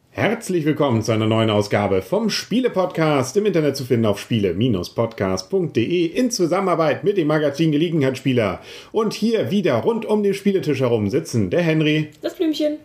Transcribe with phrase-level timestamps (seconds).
[0.08, 6.30] Herzlich willkommen zu einer neuen Ausgabe vom Spiele-Podcast im Internet zu finden auf spiele-podcast.de in
[6.30, 8.62] Zusammenarbeit mit dem Magazin Gelegenheitsspieler.
[8.92, 12.08] Und hier wieder rund um den Spieletisch herum sitzen der Henry.
[12.22, 12.78] Das Blümchen.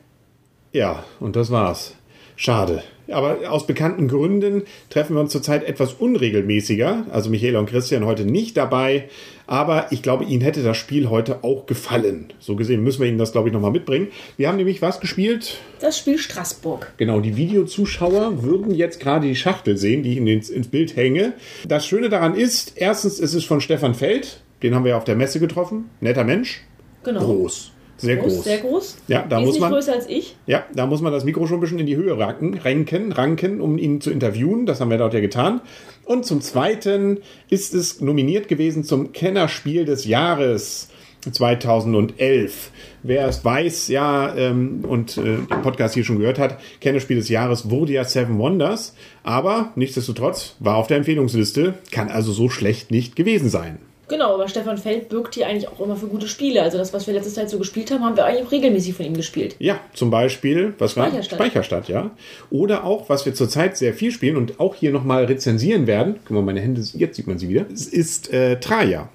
[0.73, 1.95] Ja, und das war's.
[2.35, 2.81] Schade.
[3.11, 7.05] Aber aus bekannten Gründen treffen wir uns zurzeit etwas unregelmäßiger.
[7.11, 9.09] Also Michaela und Christian heute nicht dabei.
[9.47, 12.31] Aber ich glaube, Ihnen hätte das Spiel heute auch gefallen.
[12.39, 14.07] So gesehen müssen wir Ihnen das, glaube ich, nochmal mitbringen.
[14.37, 15.57] Wir haben nämlich was gespielt?
[15.81, 16.93] Das Spiel Straßburg.
[16.97, 21.33] Genau, die Videozuschauer würden jetzt gerade die Schachtel sehen, die ich ins, ins Bild hänge.
[21.67, 24.41] Das Schöne daran ist, erstens ist es von Stefan Feld.
[24.63, 25.89] Den haben wir ja auf der Messe getroffen.
[25.99, 26.61] Netter Mensch.
[27.03, 27.25] Genau.
[27.25, 27.71] Groß.
[28.01, 28.43] Sehr groß, groß.
[28.43, 28.97] Sehr groß.
[29.07, 29.71] Ja, da muss man.
[29.71, 30.35] größer als ich.
[30.47, 33.61] Ja, da muss man das Mikro schon ein bisschen in die Höhe ranken, ranken, ranken,
[33.61, 34.65] um ihn zu interviewen.
[34.65, 35.61] Das haben wir dort ja getan.
[36.05, 40.89] Und zum Zweiten ist es nominiert gewesen zum Kennerspiel des Jahres
[41.29, 42.71] 2011.
[43.03, 47.29] Wer es weiß, ja, ähm, und äh, den Podcast hier schon gehört hat, Kennerspiel des
[47.29, 52.89] Jahres wurde ja Seven Wonders, aber nichtsdestotrotz war auf der Empfehlungsliste, kann also so schlecht
[52.91, 53.77] nicht gewesen sein.
[54.11, 56.61] Genau, aber Stefan Feld birgt hier eigentlich auch immer für gute Spiele.
[56.61, 59.05] Also das, was wir letzte Zeit so gespielt haben, haben wir eigentlich auch regelmäßig von
[59.05, 59.55] ihm gespielt.
[59.57, 61.39] Ja, zum Beispiel, was Speicherstadt.
[61.39, 61.45] war?
[61.45, 62.11] Speicherstadt, ja.
[62.49, 66.17] Oder auch, was wir zurzeit sehr viel spielen und auch hier nochmal rezensieren werden.
[66.25, 67.65] Guck mal, meine Hände, jetzt sieht man sie wieder.
[67.71, 69.07] Es ist äh, Traja.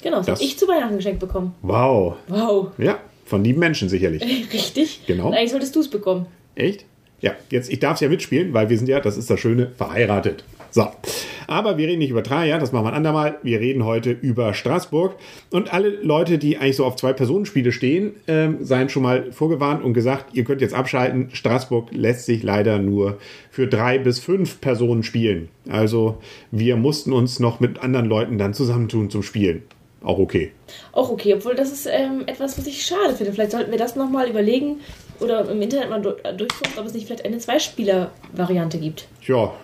[0.00, 1.52] Genau, das, das habe ich zu Weihnachten geschenkt bekommen.
[1.62, 2.14] Wow.
[2.28, 2.68] Wow.
[2.78, 4.22] Ja, von lieben Menschen sicherlich.
[4.52, 5.00] Richtig.
[5.08, 5.26] Genau.
[5.26, 6.26] Und eigentlich solltest du es bekommen.
[6.54, 6.84] Echt?
[7.20, 9.72] Ja, jetzt, ich darf es ja mitspielen, weil wir sind ja, das ist das Schöne,
[9.76, 10.44] verheiratet.
[10.76, 10.88] So.
[11.46, 13.38] Aber wir reden nicht über Traja, das machen wir ein andermal.
[13.42, 15.14] Wir reden heute über Straßburg.
[15.50, 19.94] Und alle Leute, die eigentlich so auf Zwei-Personen-Spiele stehen, ähm, seien schon mal vorgewarnt und
[19.94, 21.30] gesagt, ihr könnt jetzt abschalten.
[21.32, 23.16] Straßburg lässt sich leider nur
[23.50, 25.48] für drei bis fünf Personen spielen.
[25.66, 26.18] Also
[26.50, 29.62] wir mussten uns noch mit anderen Leuten dann zusammentun zum Spielen.
[30.02, 30.52] Auch okay.
[30.92, 33.32] Auch okay, obwohl das ist ähm, etwas, was ich schade finde.
[33.32, 34.80] Vielleicht sollten wir das nochmal überlegen
[35.20, 39.08] oder im Internet mal durchsuchen, ob es nicht vielleicht eine Zweispieler-Variante gibt.
[39.26, 39.54] Ja,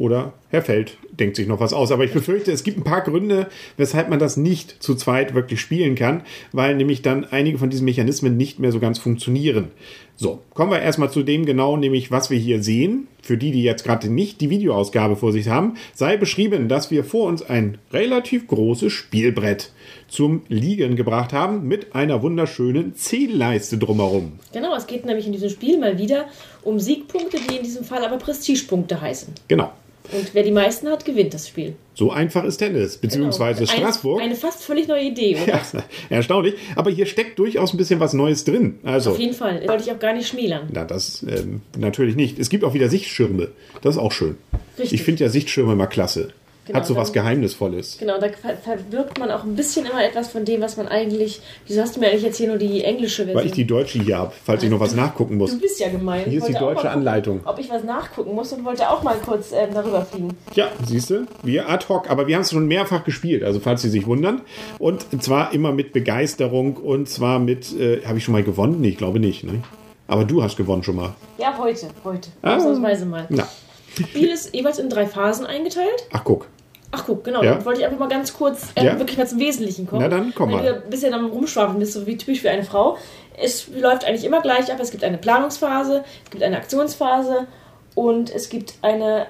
[0.00, 1.92] oder Herr Feld denkt sich noch was aus.
[1.92, 5.60] Aber ich befürchte, es gibt ein paar Gründe, weshalb man das nicht zu zweit wirklich
[5.60, 6.22] spielen kann,
[6.52, 9.68] weil nämlich dann einige von diesen Mechanismen nicht mehr so ganz funktionieren.
[10.16, 13.08] So, kommen wir erstmal zu dem genau, nämlich was wir hier sehen.
[13.22, 17.04] Für die, die jetzt gerade nicht die Videoausgabe vor sich haben, sei beschrieben, dass wir
[17.04, 19.72] vor uns ein relativ großes Spielbrett
[20.08, 24.32] zum Liegen gebracht haben mit einer wunderschönen Zählleiste drumherum.
[24.54, 26.26] Genau, es geht nämlich in diesem Spiel mal wieder
[26.62, 29.34] um Siegpunkte, die in diesem Fall aber Prestigepunkte heißen.
[29.48, 29.70] Genau.
[30.12, 31.74] Und wer die meisten hat, gewinnt das Spiel.
[31.94, 33.72] So einfach ist Tennis, beziehungsweise genau.
[33.72, 34.20] Straßburg.
[34.20, 35.46] Eine, fast völlig neue Idee, oder?
[35.46, 35.62] Ja,
[36.08, 36.54] erstaunlich.
[36.76, 38.78] Aber hier steckt durchaus ein bisschen was Neues drin.
[38.84, 39.60] Also, Auf jeden Fall.
[39.60, 40.68] Das wollte ich auch gar nicht schmälern.
[40.72, 42.38] Na, das ähm, natürlich nicht.
[42.38, 43.48] Es gibt auch wieder Sichtschirme.
[43.82, 44.36] Das ist auch schön.
[44.78, 45.00] Richtig.
[45.00, 46.32] Ich finde ja Sichtschirme immer klasse.
[46.66, 47.96] Genau, Hat so was Geheimnisvolles.
[47.98, 51.40] Genau, da ver verwirkt man auch ein bisschen immer etwas von dem, was man eigentlich.
[51.66, 53.40] Wieso hast du mir eigentlich jetzt hier nur die englische Version?
[53.40, 55.52] Weil ich die deutsche hier habe, falls ich noch was nachgucken muss.
[55.52, 56.24] Du bist ja gemein.
[56.26, 57.40] Hier ist die deutsche gucken, Anleitung.
[57.44, 60.36] Ob ich was nachgucken muss und wollte auch mal kurz ähm, darüber fliegen.
[60.54, 63.82] Ja, siehst du, wir ad hoc, aber wir haben es schon mehrfach gespielt, also falls
[63.82, 64.42] Sie sich wundern.
[64.78, 68.80] Und zwar immer mit Begeisterung und zwar mit, äh, habe ich schon mal gewonnen?
[68.80, 69.44] Nee, ich glaube nicht.
[69.44, 69.62] Ne?
[70.06, 71.14] Aber du hast gewonnen schon mal.
[71.38, 72.30] Ja, heute, heute.
[72.42, 72.56] Ah.
[72.56, 73.26] Ausnahmsweise mal.
[73.28, 73.48] Na.
[73.94, 76.06] Spiel ist jeweils in drei Phasen eingeteilt.
[76.12, 76.46] Ach, guck.
[76.92, 77.42] Ach guck, genau.
[77.42, 77.54] Ja.
[77.54, 78.98] Dann wollte ich einfach mal ganz kurz äh, Ja.
[78.98, 80.02] wirklich mal zum Wesentlichen kommen.
[80.02, 80.60] Na dann, komm mal.
[80.62, 82.96] du ja ein bisschen am Rumschwafeln bist, so wie typisch für eine Frau.
[83.40, 84.78] Es läuft eigentlich immer gleich ab.
[84.80, 87.46] Es gibt eine Planungsphase, es gibt eine Aktionsphase
[87.94, 89.26] und es gibt eine,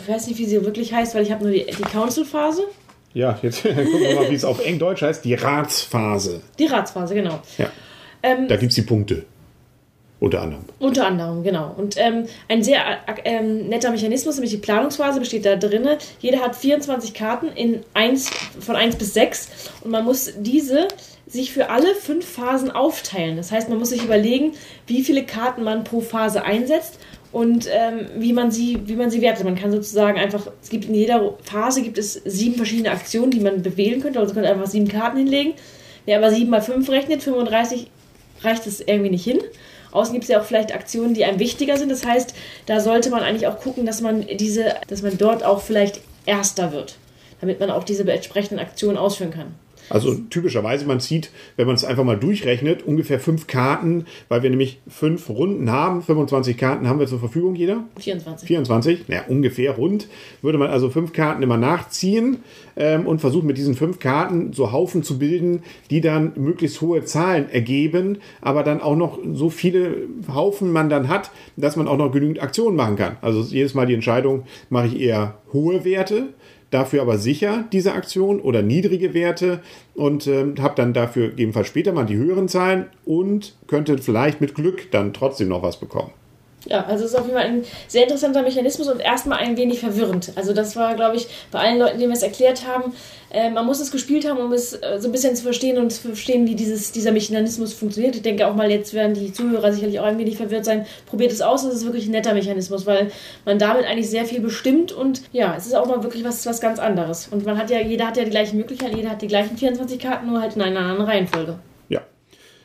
[0.00, 2.64] ich weiß nicht, wie sie wirklich heißt, weil ich habe nur die, die Council-Phase.
[3.14, 5.24] Ja, jetzt gucken wir mal, wie es auf Englisch heißt.
[5.24, 6.42] Die Ratsphase.
[6.58, 7.38] Die Ratsphase, genau.
[7.58, 7.68] Ja,
[8.22, 9.24] Ähm, da gibt es die Punkte.
[10.24, 10.64] Unter anderem.
[10.78, 11.74] Unter anderem, genau.
[11.76, 12.80] Und ähm, ein sehr
[13.24, 15.98] äh, netter Mechanismus, nämlich die Planungsphase, besteht da drinne.
[16.18, 19.50] Jeder hat 24 Karten in 1, von 1 bis 6
[19.84, 20.88] und man muss diese
[21.26, 23.36] sich für alle fünf Phasen aufteilen.
[23.36, 24.52] Das heißt, man muss sich überlegen,
[24.86, 26.98] wie viele Karten man pro Phase einsetzt
[27.30, 29.44] und ähm, wie, man sie, wie man sie wertet.
[29.44, 33.40] Man kann sozusagen einfach, es gibt in jeder Phase gibt es sieben verschiedene Aktionen, die
[33.40, 34.20] man bewählen könnte.
[34.20, 35.52] Also man könnte einfach sieben Karten hinlegen.
[36.06, 37.90] Wer aber 7 mal 5 rechnet, 35
[38.40, 39.40] reicht es irgendwie nicht hin.
[39.94, 41.90] Außen gibt es ja auch vielleicht Aktionen, die einem wichtiger sind.
[41.90, 42.34] Das heißt,
[42.66, 46.72] da sollte man eigentlich auch gucken, dass man diese, dass man dort auch vielleicht Erster
[46.72, 46.96] wird,
[47.40, 49.54] damit man auch diese entsprechenden Aktionen ausführen kann.
[49.90, 54.50] Also typischerweise, man zieht, wenn man es einfach mal durchrechnet, ungefähr fünf Karten, weil wir
[54.50, 56.02] nämlich fünf Runden haben.
[56.02, 57.84] 25 Karten haben wir zur Verfügung, jeder?
[57.98, 58.46] 24.
[58.46, 60.08] 24, naja, ungefähr rund.
[60.42, 62.38] Würde man also fünf Karten immer nachziehen
[62.76, 67.04] ähm, und versuchen mit diesen fünf Karten so Haufen zu bilden, die dann möglichst hohe
[67.04, 71.96] Zahlen ergeben, aber dann auch noch so viele Haufen man dann hat, dass man auch
[71.96, 73.16] noch genügend Aktionen machen kann.
[73.20, 76.28] Also jedes Mal die Entscheidung, mache ich eher hohe Werte
[76.74, 79.60] dafür aber sicher diese Aktion oder niedrige Werte
[79.94, 84.54] und ähm, habe dann dafür gegebenenfalls später mal die höheren Zahlen und könnte vielleicht mit
[84.54, 86.10] Glück dann trotzdem noch was bekommen.
[86.66, 89.80] Ja, also es ist auf jeden Fall ein sehr interessanter Mechanismus und erstmal ein wenig
[89.80, 90.32] verwirrend.
[90.34, 92.94] Also das war, glaube ich, bei allen Leuten, denen wir es erklärt haben,
[93.34, 95.90] äh, man muss es gespielt haben, um es äh, so ein bisschen zu verstehen und
[95.90, 98.14] zu verstehen, wie dieses, dieser Mechanismus funktioniert.
[98.14, 100.86] Ich denke auch mal, jetzt werden die Zuhörer sicherlich auch ein wenig verwirrt sein.
[101.06, 103.10] Probiert es aus, es ist wirklich ein netter Mechanismus, weil
[103.44, 106.60] man damit eigentlich sehr viel bestimmt und ja, es ist auch mal wirklich was, was
[106.60, 107.26] ganz anderes.
[107.28, 109.98] Und man hat ja, jeder hat ja die gleichen Möglichkeiten, jeder hat die gleichen 24
[109.98, 111.58] Karten, nur halt in einer anderen Reihenfolge.
[111.88, 112.02] Ja.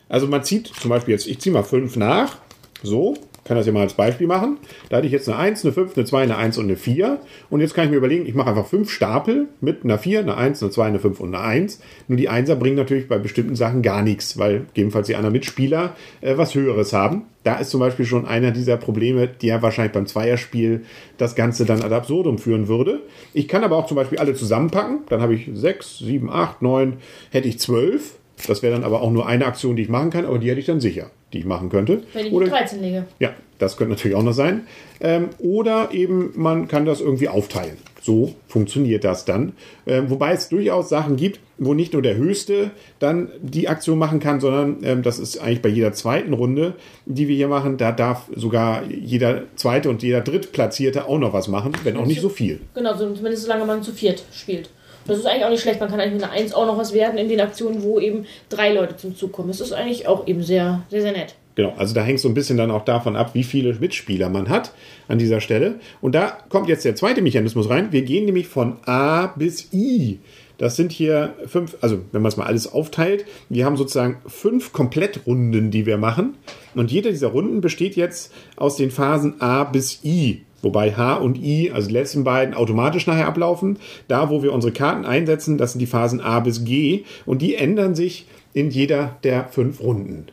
[0.07, 2.37] Also man zieht zum Beispiel jetzt, ich ziehe mal fünf nach,
[2.83, 3.15] so,
[3.49, 4.59] kann das ja mal als Beispiel machen.
[4.89, 7.19] Da hatte ich jetzt eine 1, eine 5, eine 2, eine 1 und eine 4.
[7.49, 10.37] Und jetzt kann ich mir überlegen, ich mache einfach fünf Stapel mit einer 4, einer
[10.37, 11.81] 1, einer 2, einer 5 und einer 1.
[12.07, 15.95] Nur die Einser bringen natürlich bei bestimmten Sachen gar nichts, weil gegebenenfalls die anderen Mitspieler
[16.21, 17.23] äh, was Höheres haben.
[17.43, 20.85] Da ist zum Beispiel schon einer dieser Probleme, ja wahrscheinlich beim Zweierspiel
[21.17, 23.01] das Ganze dann ad absurdum führen würde.
[23.33, 24.99] Ich kann aber auch zum Beispiel alle zusammenpacken.
[25.09, 26.97] Dann habe ich 6, 7, 8, 9,
[27.31, 28.19] hätte ich 12.
[28.47, 30.59] Das wäre dann aber auch nur eine Aktion, die ich machen kann, aber die hätte
[30.59, 32.03] ich dann sicher die ich machen könnte.
[32.13, 33.05] Wenn ich Oder, die 13 lege.
[33.19, 34.67] Ja, das könnte natürlich auch noch sein.
[34.99, 37.77] Ähm, oder eben man kann das irgendwie aufteilen.
[38.01, 39.53] So funktioniert das dann.
[39.85, 44.19] Ähm, wobei es durchaus Sachen gibt, wo nicht nur der Höchste dann die Aktion machen
[44.19, 46.75] kann, sondern ähm, das ist eigentlich bei jeder zweiten Runde,
[47.05, 51.49] die wir hier machen, da darf sogar jeder zweite und jeder drittplatzierte auch noch was
[51.49, 52.61] machen, wenn auch nicht so viel.
[52.73, 54.69] Genau, so, zumindest solange man zu viert spielt.
[55.07, 55.79] Das ist eigentlich auch nicht schlecht.
[55.79, 58.25] Man kann eigentlich mit einer 1 auch noch was werden in den Aktionen, wo eben
[58.49, 59.47] drei Leute zum Zug kommen.
[59.47, 61.35] Das ist eigentlich auch eben sehr, sehr, sehr nett.
[61.55, 64.29] Genau, also da hängt es so ein bisschen dann auch davon ab, wie viele Mitspieler
[64.29, 64.71] man hat
[65.07, 65.75] an dieser Stelle.
[65.99, 67.91] Und da kommt jetzt der zweite Mechanismus rein.
[67.91, 70.19] Wir gehen nämlich von A bis I.
[70.57, 74.73] Das sind hier fünf, also wenn man es mal alles aufteilt, wir haben sozusagen fünf
[74.73, 76.35] Komplettrunden, die wir machen.
[76.75, 80.43] Und jede dieser Runden besteht jetzt aus den Phasen A bis I.
[80.61, 83.77] Wobei H und I, also die letzten beiden, automatisch nachher ablaufen.
[84.07, 87.03] Da, wo wir unsere Karten einsetzen, das sind die Phasen A bis G.
[87.25, 90.27] Und die ändern sich in jeder der fünf Runden.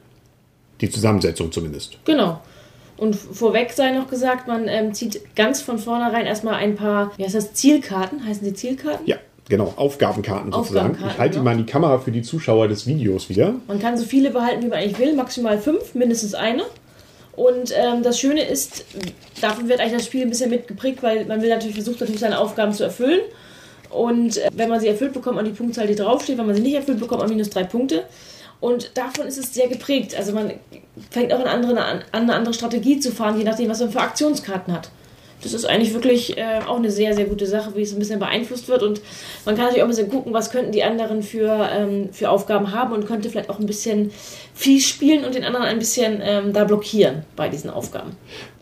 [0.81, 1.99] Die Zusammensetzung zumindest.
[2.05, 2.41] Genau.
[2.97, 7.25] Und vorweg sei noch gesagt, man ähm, zieht ganz von vornherein erstmal ein paar, wie
[7.25, 8.27] heißt das, Zielkarten?
[8.27, 9.07] Heißen die Zielkarten?
[9.07, 9.17] Ja,
[9.49, 9.75] genau.
[9.77, 10.93] Aufgabenkarten sozusagen.
[10.93, 11.45] Aufgabenkarten, ich halte die genau.
[11.45, 13.55] mal in die Kamera für die Zuschauer des Videos wieder.
[13.69, 16.63] Man kann so viele behalten, wie man eigentlich will, maximal fünf, mindestens eine.
[17.37, 18.85] Und ähm, das Schöne ist,
[19.41, 22.39] davon wird eigentlich das Spiel ein bisschen mitgeprägt, weil man will natürlich versucht natürlich seine
[22.39, 23.21] Aufgaben zu erfüllen.
[23.91, 26.39] Und äh, wenn man sie erfüllt, bekommt man die Punktzahl, die draufsteht.
[26.39, 28.05] Wenn man sie nicht erfüllt, bekommt man minus drei Punkte.
[28.59, 30.17] Und davon ist es sehr geprägt.
[30.17, 30.55] Also man
[31.11, 34.01] fängt auch eine andere, an, eine andere Strategie zu fahren, je nachdem, was man für
[34.01, 34.89] Aktionskarten hat.
[35.43, 38.19] Das ist eigentlich wirklich äh, auch eine sehr, sehr gute Sache, wie es ein bisschen
[38.19, 38.83] beeinflusst wird.
[38.83, 39.03] Und
[39.45, 42.73] man kann natürlich auch ein bisschen gucken, was könnten die anderen für, ähm, für Aufgaben
[42.73, 44.13] haben und könnte vielleicht auch ein bisschen
[44.57, 48.13] fies spielen und den anderen ein bisschen ähm, da blockieren bei diesen Aufgaben.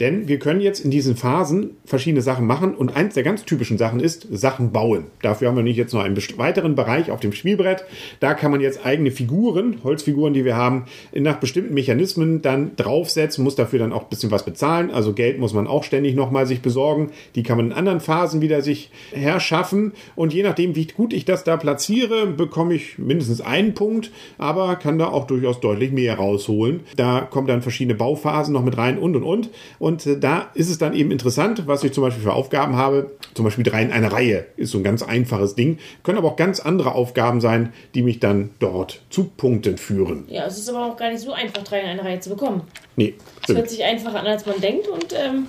[0.00, 3.78] Denn wir können jetzt in diesen Phasen verschiedene Sachen machen und eins der ganz typischen
[3.78, 5.04] Sachen ist Sachen bauen.
[5.22, 7.84] Dafür haben wir nicht jetzt noch einen weiteren Bereich auf dem Spielbrett.
[8.18, 13.44] Da kann man jetzt eigene Figuren, Holzfiguren, die wir haben, nach bestimmten Mechanismen dann draufsetzen,
[13.44, 14.90] muss dafür dann auch ein bisschen was bezahlen.
[14.90, 17.12] Also Geld muss man auch ständig nochmal sich besorgen.
[17.36, 19.92] Die kann man in anderen Phasen wieder sich herschaffen.
[20.16, 24.74] Und je nachdem, wie gut ich das da platziere, bekomme ich mindestens einen Punkt, aber
[24.74, 26.80] kann da auch durchaus deutlich mehr rausholen.
[26.96, 29.50] Da kommen dann verschiedene Bauphasen noch mit rein und und und.
[29.78, 33.10] Und äh, da ist es dann eben interessant, was ich zum Beispiel für Aufgaben habe.
[33.34, 35.78] Zum Beispiel drei in einer Reihe ist so ein ganz einfaches Ding.
[36.02, 40.24] Können aber auch ganz andere Aufgaben sein, die mich dann dort zu Punkten führen.
[40.28, 42.62] Ja, es ist aber auch gar nicht so einfach, drei in eine Reihe zu bekommen.
[42.96, 43.14] Nee,
[43.46, 45.48] Es hört sich einfacher an, als man denkt und ähm,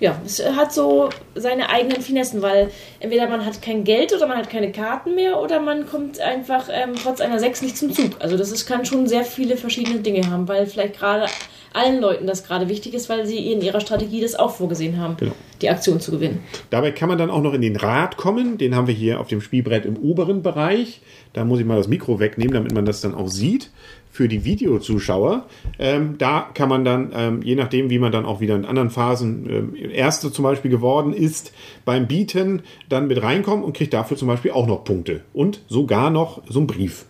[0.00, 4.38] ja, es hat so seine eigenen Finessen, weil entweder man hat kein Geld oder man
[4.38, 8.12] hat keine Karten mehr oder man kommt einfach ähm, trotz einer 6 nicht zum Zug.
[8.18, 11.26] Also das ist, kann schon sehr viele verschiedene Dinge haben, weil vielleicht gerade
[11.72, 15.16] allen Leuten das gerade wichtig ist, weil sie in ihrer Strategie das auch vorgesehen haben,
[15.18, 15.32] Genau.
[15.60, 16.42] die Aktion zu gewinnen.
[16.70, 18.56] Dabei kann man dann auch noch in den Rad kommen.
[18.56, 21.00] Den haben wir hier auf dem Spielbrett im oberen Bereich.
[21.34, 23.70] Da muss ich mal das Mikro wegnehmen, damit man das dann auch sieht.
[24.16, 25.44] Für die Videozuschauer.
[25.78, 28.88] Ähm, da kann man dann, ähm, je nachdem, wie man dann auch wieder in anderen
[28.88, 31.52] Phasen ähm, Erste zum Beispiel geworden ist,
[31.84, 35.20] beim Bieten dann mit reinkommen und kriegt dafür zum Beispiel auch noch Punkte.
[35.34, 37.04] Und sogar noch so einen Brief.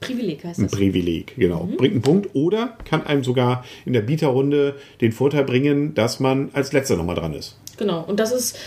[0.00, 0.72] Privileg heißt Ein das.
[0.72, 1.68] Privileg, genau.
[1.76, 6.48] Bringt einen Punkt oder kann einem sogar in der Bieterrunde den Vorteil bringen, dass man
[6.54, 7.58] als letzter nochmal dran ist.
[7.76, 8.58] Genau, und das ist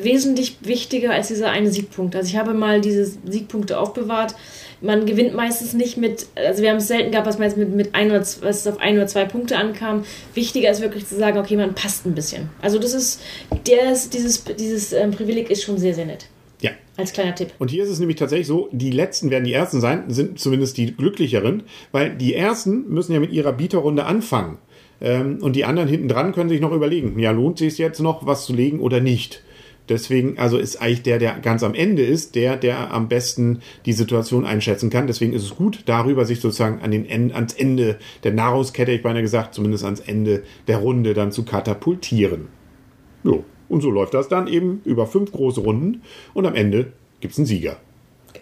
[0.00, 2.14] wesentlich wichtiger als dieser eine Siegpunkt.
[2.14, 4.36] Also ich habe mal diese Siegpunkte aufbewahrt.
[4.84, 7.74] Man gewinnt meistens nicht mit, also wir haben es selten gehabt, was man jetzt mit,
[7.74, 10.04] mit ein oder zwei, was auf ein oder zwei Punkte ankam.
[10.34, 12.50] Wichtiger ist wirklich zu sagen, okay, man passt ein bisschen.
[12.60, 13.22] Also das ist,
[13.66, 16.26] der ist, dieses, dieses ähm, Privileg ist schon sehr, sehr nett.
[16.60, 16.70] Ja.
[16.96, 17.48] Als kleiner Tipp.
[17.58, 20.76] Und hier ist es nämlich tatsächlich so, die letzten werden die ersten sein, sind zumindest
[20.76, 24.58] die glücklicheren, weil die ersten müssen ja mit ihrer Bieterrunde anfangen.
[25.00, 28.26] Ähm, und die anderen hinten dran können sich noch überlegen, ja, lohnt sich jetzt noch,
[28.26, 29.42] was zu legen oder nicht.
[29.88, 33.92] Deswegen, also ist eigentlich der, der ganz am Ende ist, der, der am besten die
[33.92, 35.06] Situation einschätzen kann.
[35.06, 39.04] Deswegen ist es gut, darüber sich sozusagen an den End, ans Ende der Nahrungskette, ich
[39.04, 42.48] meine gesagt, zumindest ans Ende der Runde dann zu katapultieren.
[43.24, 43.44] Jo.
[43.68, 46.02] Und so läuft das dann eben über fünf große Runden
[46.34, 47.78] und am Ende gibt es einen Sieger.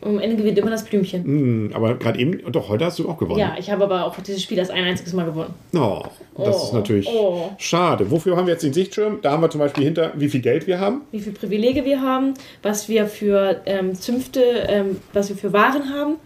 [0.03, 1.25] Am Ende gewinnt immer das Blümchen.
[1.25, 3.39] Hm, aber gerade eben, doch, heute hast du auch gewonnen.
[3.39, 5.55] Ja, ich habe aber auch dieses Spiel das ein einziges Mal gewonnen.
[5.75, 6.03] Oh,
[6.37, 7.51] das Oh, ist natürlich oh.
[7.59, 8.11] schade.
[8.11, 9.19] Wofür haben wir jetzt den Sichtschirm?
[9.23, 11.03] Da haben wir zum Beispiel hinter, wie viel Geld wir haben.
[11.11, 15.91] Wie viele Privilege wir haben, was wir für ähm, Zünfte, ähm, was wir für Waren
[15.91, 16.17] haben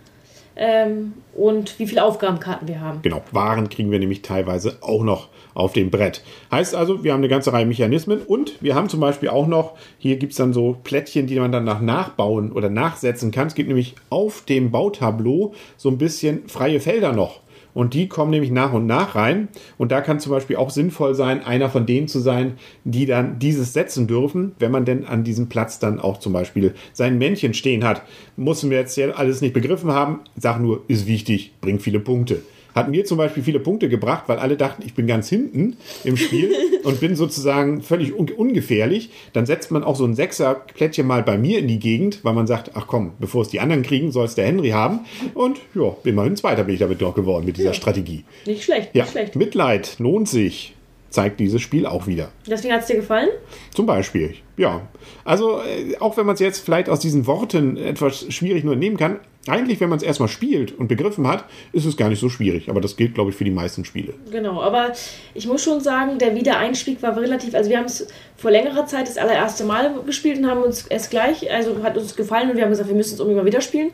[0.56, 3.02] ähm, und wie viele Aufgabenkarten wir haben.
[3.02, 6.22] Genau, Waren kriegen wir nämlich teilweise auch noch auf dem Brett.
[6.50, 9.74] Heißt also, wir haben eine ganze Reihe Mechanismen und wir haben zum Beispiel auch noch,
[9.98, 13.46] hier gibt es dann so Plättchen, die man dann nach nachbauen oder nachsetzen kann.
[13.46, 17.40] Es gibt nämlich auf dem Bautableau so ein bisschen freie Felder noch.
[17.76, 19.48] Und die kommen nämlich nach und nach rein.
[19.76, 22.54] Und da kann zum Beispiel auch sinnvoll sein, einer von denen zu sein,
[22.84, 26.74] die dann dieses setzen dürfen, wenn man denn an diesem Platz dann auch zum Beispiel
[26.94, 28.00] sein Männchen stehen hat.
[28.38, 30.20] Müssen wir jetzt ja alles nicht begriffen haben.
[30.38, 32.40] Sag nur, ist wichtig, bringt viele Punkte.
[32.76, 36.16] Hat mir zum Beispiel viele Punkte gebracht, weil alle dachten, ich bin ganz hinten im
[36.16, 36.52] Spiel
[36.84, 39.10] und bin sozusagen völlig un ungefährlich.
[39.32, 42.46] Dann setzt man auch so ein Sechser-Plättchen mal bei mir in die Gegend, weil man
[42.46, 45.00] sagt, ach komm, bevor es die anderen kriegen, soll es der Henry haben.
[45.32, 48.24] Und ja, immerhin Zweiter bin ich damit doch geworden mit dieser Strategie.
[48.44, 49.36] Nicht schlecht, Ja, nicht schlecht.
[49.36, 50.75] Mitleid lohnt sich,
[51.10, 52.30] zeigt dieses Spiel auch wieder.
[52.46, 53.28] Deswegen hat es dir gefallen?
[53.74, 54.82] Zum Beispiel, ja.
[55.24, 58.96] Also, äh, auch wenn man es jetzt vielleicht aus diesen Worten etwas schwierig nur nehmen
[58.96, 62.28] kann, eigentlich, wenn man es erstmal spielt und begriffen hat, ist es gar nicht so
[62.28, 62.68] schwierig.
[62.68, 64.14] Aber das gilt, glaube ich, für die meisten Spiele.
[64.30, 64.92] Genau, aber
[65.34, 69.08] ich muss schon sagen, der Wiedereinstieg war relativ, also wir haben es vor längerer Zeit
[69.08, 72.64] das allererste Mal gespielt und haben uns es gleich, also hat uns gefallen und wir
[72.64, 73.90] haben gesagt, wir müssen es unbedingt mal wieder spielen.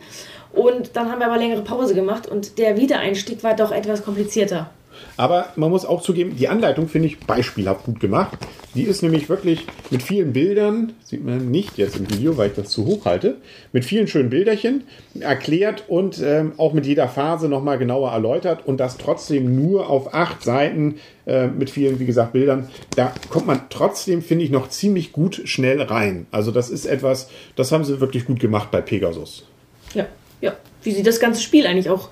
[0.53, 4.71] Und dann haben wir aber längere Pause gemacht und der Wiedereinstieg war doch etwas komplizierter.
[5.17, 8.39] Aber man muss auch zugeben, die Anleitung finde ich beispielhaft gut gemacht.
[8.75, 12.57] Die ist nämlich wirklich mit vielen Bildern, sieht man nicht jetzt im Video, weil ich
[12.57, 13.37] das zu hoch halte,
[13.73, 14.85] mit vielen schönen Bilderchen
[15.21, 20.15] erklärt und ähm, auch mit jeder Phase nochmal genauer erläutert und das trotzdem nur auf
[20.15, 22.69] acht Seiten äh, mit vielen, wie gesagt, Bildern.
[22.97, 26.27] Da kommt man trotzdem, finde ich, noch ziemlich gut schnell rein.
[26.31, 29.47] Also das ist etwas, das haben sie wirklich gut gemacht bei Pegasus.
[29.95, 30.07] Ja,
[30.41, 30.55] ja.
[30.83, 32.09] Wie sie das ganze Spiel eigentlich auch,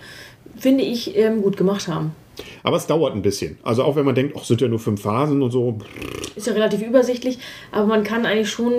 [0.59, 2.14] finde ich, ähm, gut gemacht haben.
[2.62, 3.59] Aber es dauert ein bisschen.
[3.62, 5.78] Also auch wenn man denkt, ach, sind ja nur fünf Phasen und so.
[6.37, 7.38] Ist ja relativ übersichtlich,
[7.73, 8.73] aber man kann eigentlich schon,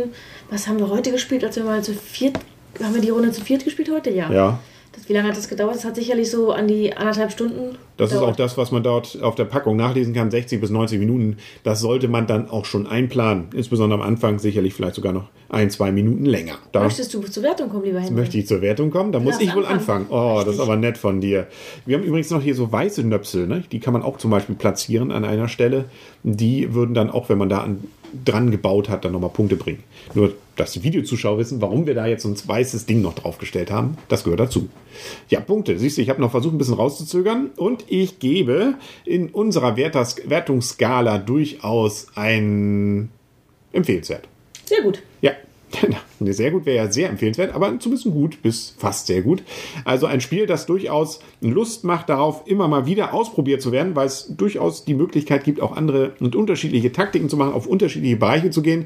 [0.50, 2.38] was haben wir heute gespielt, als wir mal zu viert,
[2.82, 4.12] haben wir die Runde zu viert gespielt heute?
[4.12, 4.32] Ja.
[4.32, 4.60] Ja,
[4.94, 5.76] Das, wie lange hat das gedauert?
[5.76, 8.40] Das hat sicherlich so an die anderthalb Stunden Das ist auch gedauert.
[8.40, 11.38] das, was man dort auf der Packung nachlesen kann, 60 bis 90 Minuten.
[11.64, 13.46] Das sollte man dann auch schon einplanen.
[13.56, 16.56] Insbesondere am Anfang sicherlich vielleicht sogar noch ein, zwei Minuten länger.
[16.74, 18.14] Da Möchtest du zur Wertung kommen, lieber Henry?
[18.14, 19.14] möchte ich zur Wertung kommen.
[19.14, 20.08] Da muss ich wohl anfangen.
[20.12, 20.38] anfangen.
[20.40, 21.48] Oh, das ist aber nett von dir.
[21.86, 23.48] Wir haben übrigens noch hier so weiße Nöpsel.
[23.48, 23.64] Ne?
[23.72, 25.86] Die kann man auch zum Beispiel platzieren an einer Stelle.
[26.24, 27.80] Die würden dann auch, wenn man da an,
[28.26, 29.84] dran gebaut hat, dann nochmal Punkte bringen.
[30.14, 33.72] Nur, dass die Videozuschauer wissen, warum wir da jetzt so ein weißes Ding noch draufgestellt
[33.72, 34.70] haben, das gehört dazu.
[35.30, 35.80] Ja, Punkte.
[35.80, 37.52] Siehst du, ich habe noch versucht, ein bisschen rauszuzögern.
[37.56, 38.76] Und ich gebe
[39.06, 43.10] in unserer Wertas Wertungsskala durchaus ein
[43.72, 44.28] empfehlenswert.
[44.66, 45.02] Sehr gut.
[45.22, 45.32] Ja,
[46.20, 49.44] sehr gut wäre ja sehr empfehlenswert, aber zumindest gut bis fast sehr gut.
[49.86, 54.08] Also ein Spiel, das durchaus Lust macht darauf, immer mal wieder ausprobiert zu werden, weil
[54.08, 58.50] es durchaus die Möglichkeit gibt, auch andere und unterschiedliche Taktiken zu machen, auf unterschiedliche Bereiche
[58.50, 58.86] zu gehen.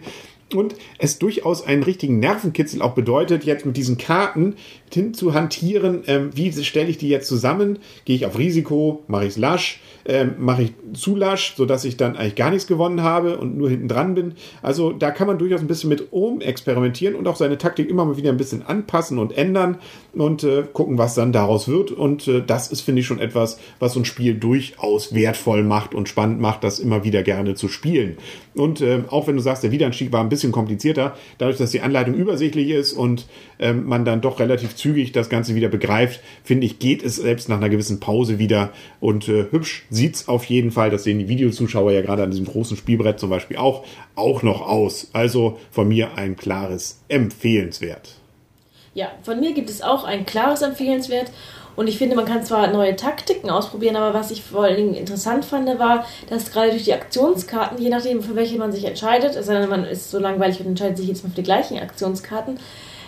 [0.53, 4.55] Und es durchaus einen richtigen Nervenkitzel auch bedeutet, jetzt mit diesen Karten
[4.93, 7.79] hin zu hantieren, ähm, wie stelle ich die jetzt zusammen?
[8.05, 11.97] Gehe ich auf Risiko, mache ich es lasch, ähm, mache ich zu lasch, sodass ich
[11.97, 14.35] dann eigentlich gar nichts gewonnen habe und nur hinten dran bin.
[14.61, 18.05] Also da kann man durchaus ein bisschen mit um experimentieren und auch seine Taktik immer
[18.05, 19.79] mal wieder ein bisschen anpassen und ändern
[20.13, 21.91] und äh, gucken, was dann daraus wird.
[21.91, 25.93] Und äh, das ist, finde ich, schon etwas, was so ein Spiel durchaus wertvoll macht
[25.93, 28.15] und spannend macht, das immer wieder gerne zu spielen.
[28.53, 31.81] Und äh, auch wenn du sagst, der Wiederanstieg war ein bisschen komplizierter, dadurch, dass die
[31.81, 33.27] Anleitung übersichtlich ist und
[33.59, 37.49] ähm, man dann doch relativ zügig das Ganze wieder begreift, finde ich, geht es selbst
[37.49, 41.27] nach einer gewissen Pause wieder und äh, hübsch sieht's auf jeden Fall, das sehen die
[41.27, 45.09] Videozuschauer ja gerade an diesem großen Spielbrett zum Beispiel auch, auch noch aus.
[45.13, 48.15] Also von mir ein klares Empfehlenswert.
[48.93, 51.31] Ja, von mir gibt es auch ein klares Empfehlenswert.
[51.75, 54.93] Und ich finde, man kann zwar neue Taktiken ausprobieren, aber was ich vor allen Dingen
[54.93, 59.35] interessant fand, war, dass gerade durch die Aktionskarten, je nachdem, für welche man sich entscheidet,
[59.47, 62.59] denn, man ist so langweilig und entscheidet sich jetzt mal für die gleichen Aktionskarten,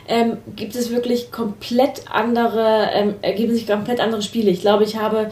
[0.07, 4.51] ähm, gibt es wirklich komplett andere, ähm, ergeben sich komplett andere Spiele.
[4.51, 5.29] Ich glaube, ich habe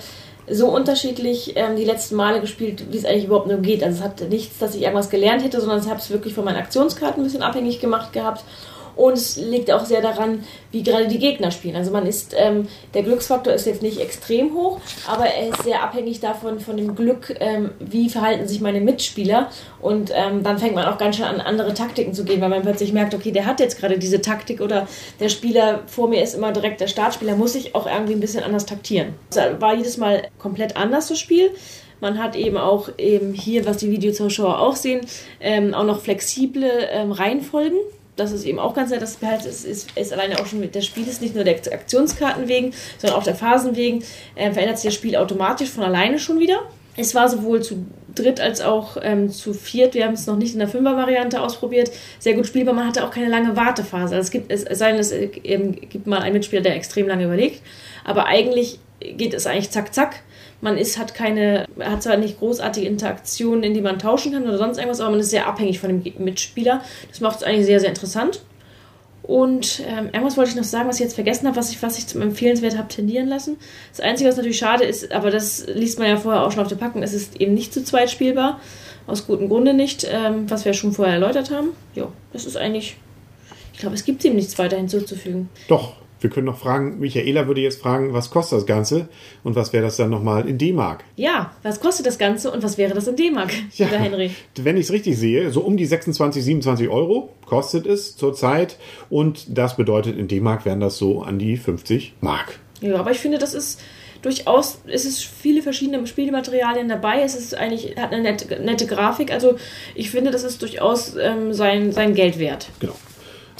[0.50, 3.84] so unterschiedlich ähm, die letzten Male gespielt, wie es eigentlich überhaupt nur geht.
[3.84, 6.46] Also es hat nichts, dass ich irgendwas gelernt hätte, sondern ich habe es wirklich von
[6.46, 8.44] meinen Aktionskarten ein bisschen abhängig gemacht gehabt
[8.96, 11.76] und es liegt auch sehr daran, wie gerade die Gegner spielen.
[11.76, 15.84] Also man ist, ähm, der Glücksfaktor ist jetzt nicht extrem hoch, aber er ist sehr
[15.84, 19.50] abhängig davon, von dem Glück, ähm, wie verhalten sich meine Mitspieler.
[19.82, 22.62] Und ähm, dann fängt man auch ganz schön an, andere Taktiken zu gehen, weil man
[22.62, 24.88] plötzlich merkt, okay, der hat jetzt gerade diese Taktik oder
[25.20, 28.44] der Spieler vor mir ist immer direkt der Startspieler, muss ich auch irgendwie ein bisschen
[28.44, 29.14] anders taktieren.
[29.30, 31.52] Es war jedes Mal komplett anders das Spiel.
[32.02, 35.02] Man hat eben auch eben hier, was die Videozuschauer auch sehen,
[35.40, 37.80] ähm, auch noch flexible ähm, Reihenfolgen
[38.16, 40.86] das ist eben auch ganz nett, das halt ist, ist, ist alleine auch schon, das
[40.86, 44.04] Spiel ist nicht nur der Aktionskarten wegen, sondern auch der Phasen wegen,
[44.36, 46.62] äh, verändert sich das Spiel automatisch von alleine schon wieder.
[46.98, 49.94] Es war sowohl zu dritt als auch ähm, zu viert.
[49.94, 51.92] Wir haben es noch nicht in der Fünfer-Variante ausprobiert.
[52.20, 52.74] Sehr gut spielbar.
[52.74, 54.16] Man hatte auch keine lange Wartephase.
[54.16, 57.26] Also es gibt, es sei denn, es ähm, gibt mal einen Mitspieler, der extrem lange
[57.26, 57.62] überlegt.
[58.06, 60.24] Aber eigentlich geht es eigentlich zack, zack.
[60.66, 64.58] Man ist, hat keine, hat zwar nicht großartige Interaktionen, in die man tauschen kann oder
[64.58, 66.82] sonst irgendwas, aber man ist sehr abhängig von dem Mitspieler.
[67.08, 68.42] Das macht es eigentlich sehr, sehr interessant.
[69.22, 72.00] Und ähm, irgendwas wollte ich noch sagen, was ich jetzt vergessen habe, was ich, was
[72.00, 73.58] ich zum Empfehlenswert habe tendieren lassen.
[73.92, 76.68] Das Einzige, was natürlich schade ist, aber das liest man ja vorher auch schon auf
[76.68, 78.60] der Packung, es ist eben nicht zu zweit spielbar.
[79.06, 81.70] Aus gutem Grunde nicht, ähm, was wir schon vorher erläutert haben.
[81.94, 82.98] Ja, das ist eigentlich.
[83.72, 85.50] Ich glaube, es gibt ihm nichts weiter hinzuzufügen.
[85.68, 85.94] Doch,
[86.26, 89.10] wir können noch fragen, Michaela würde jetzt fragen, was kostet das Ganze
[89.44, 91.04] und was wäre das dann nochmal in D-Mark?
[91.18, 94.32] Ja, was kostet das Ganze und was wäre das in D-Mark, ja, Henry?
[94.56, 98.80] Wenn ich es richtig sehe, so um die 26, 27 Euro kostet es zurzeit
[99.12, 102.60] und das bedeutet in D-Mark wären das so an die 50 Mark.
[102.82, 103.80] Ja, aber ich finde, das ist
[104.24, 107.22] durchaus, es ist viele verschiedene Spielmaterialien dabei.
[107.22, 109.32] Es ist eigentlich, hat eine nette, nette Grafik.
[109.32, 109.58] Also
[109.94, 112.70] ich finde, das ist durchaus ähm, sein, sein Geld wert.
[112.80, 112.96] Genau.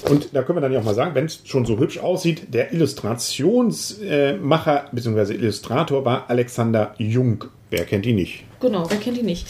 [0.10, 2.54] Und da können wir dann ja auch mal sagen, wenn es schon so hübsch aussieht,
[2.54, 5.34] der Illustrationsmacher bzw.
[5.34, 7.46] Illustrator war Alexander Jung.
[7.70, 8.44] Wer kennt ihn nicht?
[8.60, 9.48] Genau, wer kennt ihn nicht?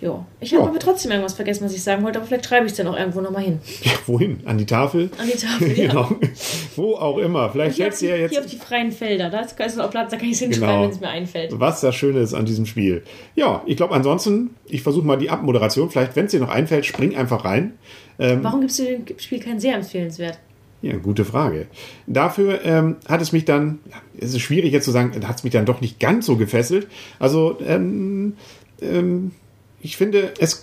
[0.00, 0.26] Ja.
[0.40, 2.78] Ich habe aber trotzdem irgendwas vergessen, was ich sagen wollte, aber vielleicht schreibe ich es
[2.78, 3.60] dann auch irgendwo nochmal hin.
[3.82, 4.40] Ja, wohin?
[4.44, 5.10] An die Tafel?
[5.18, 5.88] An die Tafel, ja.
[5.88, 6.08] genau.
[6.76, 7.50] Wo auch immer.
[7.50, 8.32] Vielleicht du ja jetzt.
[8.32, 9.30] Hier auf die freien Felder.
[9.30, 10.82] Da ist auch Platz, da kann ich es hinschreiben, genau.
[10.82, 11.58] wenn es mir einfällt.
[11.58, 13.02] Was das Schöne ist an diesem Spiel.
[13.34, 15.90] Ja, ich glaube ansonsten, ich versuche mal die Abmoderation.
[15.90, 17.74] Vielleicht, wenn es dir noch einfällt, spring einfach rein.
[18.18, 20.38] Ähm, Warum gibst du dem Spiel keinen sehr empfehlenswert?
[20.82, 21.66] Ja, gute Frage.
[22.06, 23.78] Dafür ähm, hat es mich dann,
[24.18, 26.88] es ist schwierig jetzt zu sagen, hat es mich dann doch nicht ganz so gefesselt.
[27.18, 28.34] Also, ähm,
[28.82, 29.30] ähm,
[29.80, 30.62] ich finde, es,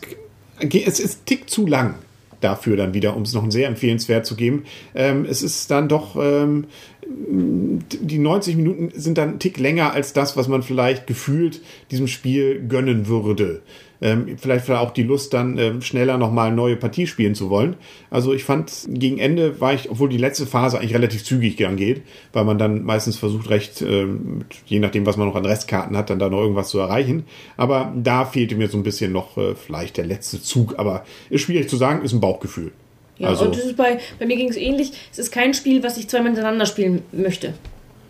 [0.60, 1.96] es ist tick zu lang
[2.40, 4.64] dafür dann wieder, um es noch ein sehr empfehlenswert zu geben.
[4.94, 6.66] Ähm, es ist dann doch, ähm,
[7.04, 12.08] die 90 Minuten sind dann ein Tick länger als das, was man vielleicht gefühlt diesem
[12.08, 13.62] Spiel gönnen würde
[14.02, 17.76] ähm, vielleicht auch die Lust, dann ähm, schneller nochmal eine neue Partie spielen zu wollen.
[18.10, 21.78] Also ich fand, gegen Ende war ich, obwohl die letzte Phase eigentlich relativ zügig gern
[21.78, 22.02] geht,
[22.34, 26.10] weil man dann meistens versucht, recht, ähm, je nachdem, was man noch an Restkarten hat,
[26.10, 27.26] dann da noch irgendwas zu erreichen.
[27.58, 30.80] Aber da fehlte mir so ein bisschen noch äh, vielleicht der letzte Zug.
[30.80, 32.72] Aber ist schwierig zu sagen, ist ein Bauchgefühl.
[33.20, 34.94] Ja, also, und das ist bei, bei mir ging es ähnlich.
[35.12, 37.54] Es ist kein Spiel, was ich zweimal hintereinander spielen möchte.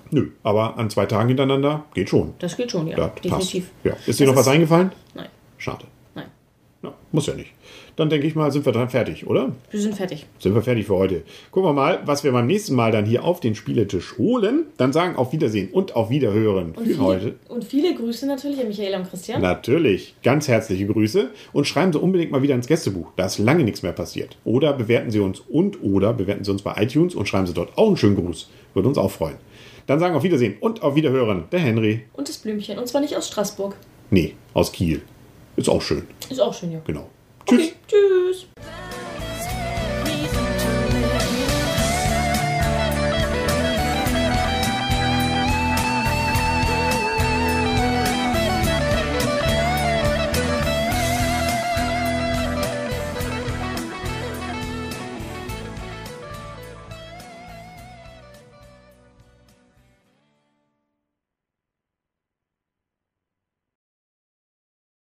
[0.10, 2.34] Nö, aber an zwei Tagen hintereinander geht schon.
[2.40, 2.98] Das geht schon, ja.
[2.98, 3.72] ja definitiv.
[3.84, 3.94] Ja.
[4.06, 4.92] Ist dir das noch was eingefallen?
[5.16, 5.28] Nein.
[5.62, 5.86] Schade.
[6.15, 6.26] Nein.
[6.82, 7.52] Ja, muss ja nicht.
[7.95, 9.52] Dann denke ich mal, sind wir dann fertig, oder?
[9.69, 10.26] Wir sind fertig.
[10.39, 11.21] Sind wir fertig für heute.
[11.52, 14.65] Gucken wir mal, was wir beim nächsten Mal dann hier auf den Spieletisch holen.
[14.78, 17.36] Dann sagen auf Wiedersehen und auf Wiederhören und für viele, heute.
[17.47, 19.39] Und viele Grüße natürlich an Michaela und Christian.
[19.39, 20.15] Natürlich.
[20.24, 21.30] Ganz herzliche Grüße.
[21.54, 23.12] Und schreiben Sie unbedingt mal wieder ins Gästebuch.
[23.17, 24.38] Da ist lange nichts mehr passiert.
[24.45, 27.78] Oder bewerten Sie uns und oder bewerten Sie uns bei iTunes und schreiben Sie dort
[27.78, 28.50] auch einen schönen Gruß.
[28.74, 29.38] Würde uns auch freuen.
[29.86, 32.02] Dann sagen auf Wiedersehen und auf Wiederhören der Henry.
[32.13, 32.80] Und das Blümchen.
[32.80, 33.76] Und zwar nicht aus Straßburg.
[34.10, 35.04] Nee, aus Kiel.
[35.56, 36.08] Ist auch schön.
[36.30, 36.80] Ist auch schön, ja.
[36.86, 37.10] Genau.
[37.46, 37.60] Tschüss.
[37.60, 38.48] Okay, tschüss.